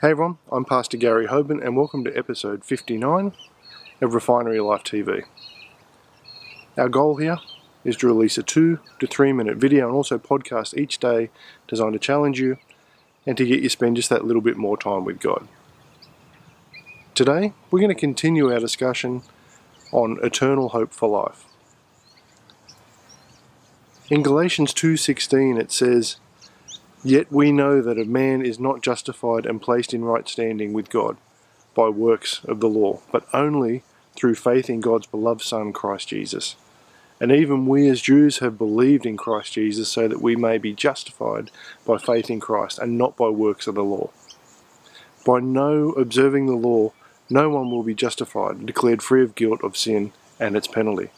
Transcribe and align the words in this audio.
Hey 0.00 0.12
everyone, 0.12 0.38
I'm 0.50 0.64
Pastor 0.64 0.96
Gary 0.96 1.26
Hoban 1.26 1.62
and 1.62 1.76
welcome 1.76 2.04
to 2.04 2.16
episode 2.16 2.64
59 2.64 3.34
of 4.00 4.14
Refinery 4.14 4.58
Life 4.58 4.82
TV. 4.82 5.24
Our 6.78 6.88
goal 6.88 7.16
here 7.16 7.36
is 7.84 7.98
to 7.98 8.06
release 8.06 8.38
a 8.38 8.42
two 8.42 8.78
to 8.98 9.06
three 9.06 9.34
minute 9.34 9.58
video 9.58 9.88
and 9.88 9.94
also 9.94 10.16
podcast 10.16 10.74
each 10.74 11.00
day 11.00 11.28
designed 11.68 11.92
to 11.92 11.98
challenge 11.98 12.40
you 12.40 12.56
and 13.26 13.36
to 13.36 13.44
get 13.44 13.60
you 13.62 13.68
spend 13.68 13.96
just 13.96 14.08
that 14.08 14.24
little 14.24 14.40
bit 14.40 14.56
more 14.56 14.78
time 14.78 15.04
with 15.04 15.20
God. 15.20 15.46
Today, 17.14 17.52
we're 17.70 17.80
going 17.80 17.94
to 17.94 18.00
continue 18.00 18.50
our 18.50 18.58
discussion 18.58 19.20
on 19.92 20.18
eternal 20.22 20.70
hope 20.70 20.94
for 20.94 21.10
life. 21.10 21.44
In 24.08 24.22
Galatians 24.22 24.72
2:16 24.72 25.60
it 25.60 25.70
says, 25.70 26.16
Yet 27.02 27.32
we 27.32 27.50
know 27.50 27.80
that 27.80 27.98
a 27.98 28.04
man 28.04 28.44
is 28.44 28.58
not 28.58 28.82
justified 28.82 29.46
and 29.46 29.62
placed 29.62 29.94
in 29.94 30.04
right 30.04 30.28
standing 30.28 30.72
with 30.72 30.90
God 30.90 31.16
by 31.74 31.88
works 31.88 32.42
of 32.44 32.60
the 32.60 32.68
law, 32.68 33.00
but 33.10 33.26
only 33.32 33.82
through 34.14 34.34
faith 34.34 34.68
in 34.68 34.80
God's 34.80 35.06
beloved 35.06 35.42
Son, 35.42 35.72
Christ 35.72 36.08
Jesus. 36.08 36.56
And 37.20 37.32
even 37.32 37.66
we 37.66 37.88
as 37.88 38.00
Jews 38.00 38.38
have 38.38 38.58
believed 38.58 39.06
in 39.06 39.16
Christ 39.16 39.54
Jesus 39.54 39.88
so 39.88 40.08
that 40.08 40.22
we 40.22 40.36
may 40.36 40.58
be 40.58 40.72
justified 40.72 41.50
by 41.86 41.98
faith 41.98 42.30
in 42.30 42.40
Christ 42.40 42.78
and 42.78 42.98
not 42.98 43.16
by 43.16 43.28
works 43.28 43.66
of 43.66 43.74
the 43.74 43.84
law. 43.84 44.10
By 45.24 45.40
no 45.40 45.90
observing 45.92 46.46
the 46.46 46.54
law, 46.54 46.92
no 47.28 47.48
one 47.48 47.70
will 47.70 47.82
be 47.82 47.94
justified 47.94 48.66
declared 48.66 49.02
free 49.02 49.22
of 49.22 49.34
guilt 49.34 49.62
of 49.62 49.76
sin 49.76 50.12
and 50.38 50.56
its 50.56 50.66
penalty. 50.66 51.10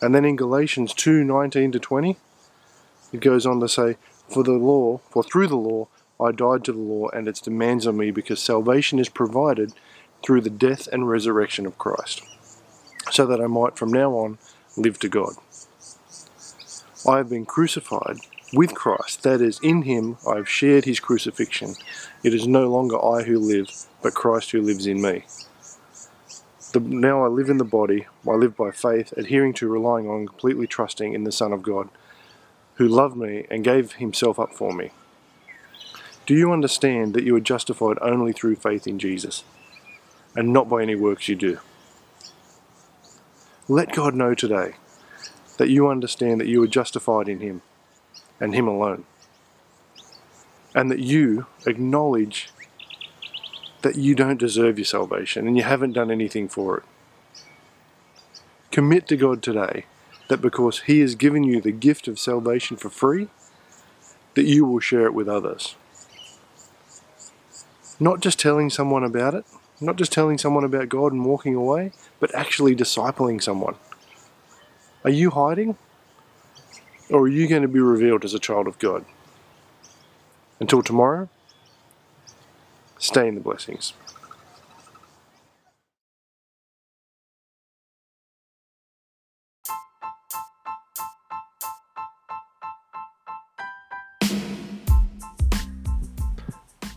And 0.00 0.14
then 0.14 0.24
in 0.24 0.36
Galatians 0.36 0.94
2 0.94 1.22
19 1.24 1.72
to 1.72 1.78
20, 1.78 2.16
it 3.12 3.20
goes 3.20 3.46
on 3.46 3.60
to 3.60 3.68
say, 3.68 3.96
for 4.32 4.42
the 4.42 4.52
law, 4.52 4.98
for 5.10 5.22
through 5.22 5.48
the 5.48 5.56
law, 5.56 5.88
I 6.20 6.32
died 6.32 6.64
to 6.64 6.72
the 6.72 6.78
law 6.78 7.08
and 7.08 7.28
its 7.28 7.40
demands 7.40 7.86
on 7.86 7.96
me 7.96 8.10
because 8.10 8.40
salvation 8.40 8.98
is 8.98 9.08
provided 9.08 9.72
through 10.24 10.42
the 10.42 10.50
death 10.50 10.88
and 10.92 11.08
resurrection 11.08 11.66
of 11.66 11.78
Christ, 11.78 12.22
so 13.10 13.26
that 13.26 13.40
I 13.40 13.46
might 13.46 13.76
from 13.76 13.92
now 13.92 14.12
on 14.12 14.38
live 14.76 14.98
to 15.00 15.08
God. 15.08 15.34
I 17.08 17.16
have 17.16 17.28
been 17.28 17.44
crucified 17.44 18.18
with 18.52 18.74
Christ, 18.74 19.22
that 19.24 19.40
is, 19.40 19.58
in 19.62 19.82
him 19.82 20.18
I 20.28 20.36
have 20.36 20.48
shared 20.48 20.84
his 20.84 21.00
crucifixion. 21.00 21.74
It 22.22 22.34
is 22.34 22.46
no 22.46 22.68
longer 22.68 23.02
I 23.02 23.22
who 23.22 23.38
live, 23.38 23.70
but 24.02 24.14
Christ 24.14 24.52
who 24.52 24.62
lives 24.62 24.86
in 24.86 25.02
me. 25.02 25.24
The, 26.72 26.80
now 26.80 27.24
I 27.24 27.28
live 27.28 27.50
in 27.50 27.58
the 27.58 27.64
body, 27.64 28.06
I 28.26 28.32
live 28.32 28.56
by 28.56 28.70
faith, 28.70 29.12
adhering 29.16 29.54
to, 29.54 29.68
relying 29.68 30.08
on, 30.08 30.26
completely 30.26 30.66
trusting 30.66 31.12
in 31.12 31.24
the 31.24 31.32
Son 31.32 31.52
of 31.52 31.62
God 31.62 31.88
who 32.74 32.88
loved 32.88 33.16
me 33.16 33.46
and 33.50 33.64
gave 33.64 33.92
himself 33.92 34.38
up 34.38 34.54
for 34.54 34.72
me. 34.72 34.90
Do 36.24 36.34
you 36.34 36.52
understand 36.52 37.14
that 37.14 37.24
you 37.24 37.34
are 37.36 37.40
justified 37.40 37.98
only 38.00 38.32
through 38.32 38.56
faith 38.56 38.86
in 38.86 38.98
Jesus 38.98 39.44
and 40.36 40.52
not 40.52 40.68
by 40.68 40.82
any 40.82 40.94
works 40.94 41.28
you 41.28 41.34
do? 41.34 41.58
Let 43.68 43.92
God 43.92 44.14
know 44.14 44.34
today 44.34 44.74
that 45.58 45.68
you 45.68 45.88
understand 45.88 46.40
that 46.40 46.48
you 46.48 46.62
are 46.62 46.68
justified 46.68 47.28
in 47.28 47.40
Him 47.40 47.62
and 48.40 48.54
Him 48.54 48.66
alone. 48.66 49.04
And 50.74 50.90
that 50.90 51.00
you 51.00 51.46
acknowledge 51.66 52.50
that 53.82 53.96
you 53.96 54.14
don't 54.14 54.38
deserve 54.38 54.78
your 54.78 54.86
salvation 54.86 55.46
and 55.46 55.56
you 55.56 55.64
haven't 55.64 55.92
done 55.92 56.10
anything 56.10 56.48
for 56.48 56.78
it. 56.78 56.84
Commit 58.70 59.06
to 59.08 59.16
God 59.16 59.42
today 59.42 59.84
that 60.32 60.40
because 60.40 60.80
He 60.80 61.00
has 61.00 61.14
given 61.14 61.44
you 61.44 61.60
the 61.60 61.72
gift 61.72 62.08
of 62.08 62.18
salvation 62.18 62.78
for 62.78 62.88
free, 62.88 63.28
that 64.34 64.46
you 64.46 64.64
will 64.64 64.80
share 64.80 65.04
it 65.04 65.12
with 65.12 65.28
others. 65.28 65.76
Not 68.00 68.20
just 68.20 68.40
telling 68.40 68.70
someone 68.70 69.04
about 69.04 69.34
it, 69.34 69.44
not 69.78 69.96
just 69.96 70.10
telling 70.10 70.38
someone 70.38 70.64
about 70.64 70.88
God 70.88 71.12
and 71.12 71.26
walking 71.26 71.54
away, 71.54 71.92
but 72.18 72.34
actually 72.34 72.74
discipling 72.74 73.42
someone. 73.42 73.74
Are 75.04 75.10
you 75.10 75.30
hiding? 75.30 75.76
Or 77.10 77.24
are 77.24 77.28
you 77.28 77.46
going 77.46 77.60
to 77.60 77.68
be 77.68 77.80
revealed 77.80 78.24
as 78.24 78.32
a 78.32 78.38
child 78.38 78.66
of 78.66 78.78
God? 78.78 79.04
Until 80.60 80.82
tomorrow, 80.82 81.28
stay 82.98 83.28
in 83.28 83.34
the 83.34 83.42
blessings. 83.42 83.92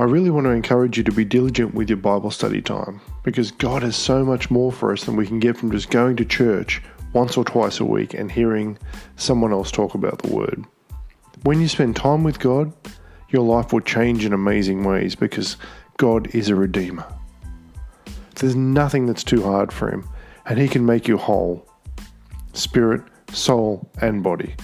I 0.00 0.04
really 0.04 0.30
want 0.30 0.46
to 0.46 0.52
encourage 0.52 0.96
you 0.96 1.04
to 1.04 1.12
be 1.12 1.26
diligent 1.26 1.74
with 1.74 1.90
your 1.90 1.98
Bible 1.98 2.30
study 2.30 2.62
time 2.62 3.02
because 3.22 3.50
God 3.50 3.82
has 3.82 3.96
so 3.96 4.24
much 4.24 4.50
more 4.50 4.72
for 4.72 4.94
us 4.94 5.04
than 5.04 5.14
we 5.14 5.26
can 5.26 5.40
get 5.40 5.58
from 5.58 5.70
just 5.70 5.90
going 5.90 6.16
to 6.16 6.24
church 6.24 6.80
once 7.12 7.36
or 7.36 7.44
twice 7.44 7.80
a 7.80 7.84
week 7.84 8.14
and 8.14 8.32
hearing 8.32 8.78
someone 9.16 9.52
else 9.52 9.70
talk 9.70 9.92
about 9.92 10.22
the 10.22 10.34
Word. 10.34 10.64
When 11.42 11.60
you 11.60 11.68
spend 11.68 11.96
time 11.96 12.24
with 12.24 12.38
God, 12.38 12.72
your 13.28 13.42
life 13.42 13.74
will 13.74 13.82
change 13.82 14.24
in 14.24 14.32
amazing 14.32 14.84
ways 14.84 15.14
because 15.14 15.58
God 15.98 16.34
is 16.34 16.48
a 16.48 16.54
Redeemer. 16.54 17.04
There's 18.36 18.56
nothing 18.56 19.04
that's 19.04 19.22
too 19.22 19.42
hard 19.42 19.70
for 19.70 19.90
Him, 19.90 20.08
and 20.46 20.58
He 20.58 20.66
can 20.68 20.86
make 20.86 21.08
you 21.08 21.18
whole 21.18 21.68
spirit, 22.54 23.02
soul, 23.34 23.90
and 24.00 24.22
body. 24.22 24.54